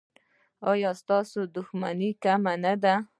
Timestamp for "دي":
2.83-2.95